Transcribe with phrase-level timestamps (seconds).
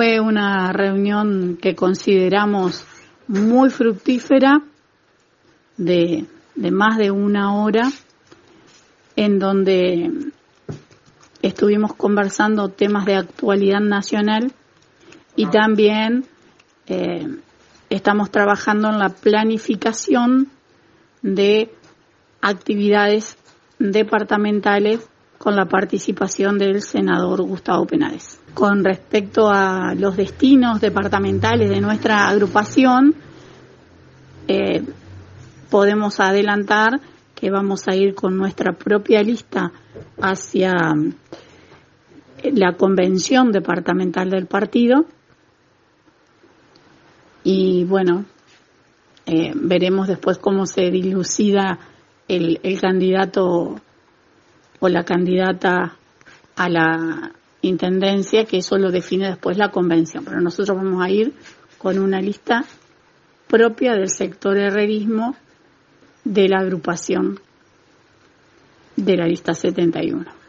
[0.00, 2.86] Fue una reunión que consideramos
[3.28, 4.62] muy fructífera,
[5.76, 7.92] de, de más de una hora,
[9.14, 10.10] en donde
[11.42, 14.54] estuvimos conversando temas de actualidad nacional
[15.36, 16.24] y también
[16.86, 17.28] eh,
[17.90, 20.48] estamos trabajando en la planificación
[21.20, 21.74] de
[22.40, 23.36] actividades
[23.78, 25.06] departamentales
[25.40, 28.38] con la participación del senador Gustavo Penales.
[28.52, 33.14] Con respecto a los destinos departamentales de nuestra agrupación,
[34.48, 34.82] eh,
[35.70, 37.00] podemos adelantar
[37.34, 39.72] que vamos a ir con nuestra propia lista
[40.20, 40.74] hacia
[42.42, 45.06] eh, la convención departamental del partido
[47.44, 48.26] y bueno,
[49.24, 51.78] eh, veremos después cómo se dilucida
[52.28, 53.80] el candidato
[54.80, 55.96] o la candidata
[56.56, 60.24] a la intendencia, que eso lo define después la convención.
[60.24, 61.34] Pero nosotros vamos a ir
[61.78, 62.64] con una lista
[63.46, 65.36] propia del sector herrerismo
[66.24, 67.40] de la agrupación
[68.96, 70.39] de la lista 71.